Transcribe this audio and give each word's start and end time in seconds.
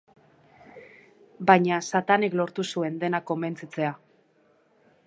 Baina 1.51 1.79
Satanek 1.91 2.39
lortu 2.41 2.67
zuen 2.75 2.99
denak 3.05 3.29
konbentzitzea. 3.35 3.95